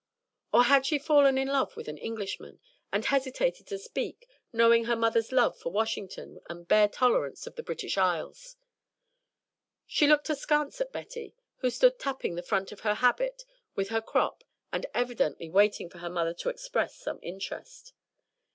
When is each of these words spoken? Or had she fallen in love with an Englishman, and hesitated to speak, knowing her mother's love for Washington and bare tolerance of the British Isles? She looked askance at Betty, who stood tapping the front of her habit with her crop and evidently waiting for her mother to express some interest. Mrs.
Or 0.51 0.63
had 0.63 0.87
she 0.87 0.97
fallen 0.97 1.37
in 1.37 1.47
love 1.47 1.75
with 1.77 1.87
an 1.87 1.99
Englishman, 1.99 2.59
and 2.91 3.05
hesitated 3.05 3.67
to 3.67 3.77
speak, 3.77 4.27
knowing 4.51 4.85
her 4.85 4.95
mother's 4.95 5.31
love 5.31 5.59
for 5.59 5.71
Washington 5.71 6.39
and 6.49 6.67
bare 6.67 6.87
tolerance 6.87 7.45
of 7.45 7.53
the 7.55 7.61
British 7.61 7.99
Isles? 7.99 8.55
She 9.85 10.07
looked 10.07 10.27
askance 10.31 10.81
at 10.81 10.91
Betty, 10.91 11.35
who 11.57 11.69
stood 11.69 11.99
tapping 11.99 12.33
the 12.33 12.41
front 12.41 12.71
of 12.71 12.79
her 12.79 12.95
habit 12.95 13.45
with 13.75 13.89
her 13.89 14.01
crop 14.01 14.43
and 14.73 14.87
evidently 14.95 15.51
waiting 15.51 15.87
for 15.87 15.99
her 15.99 16.09
mother 16.09 16.33
to 16.33 16.49
express 16.49 16.95
some 16.95 17.19
interest. 17.21 17.93
Mrs. 17.93 17.93